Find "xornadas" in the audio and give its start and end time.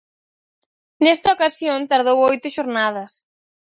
2.57-3.11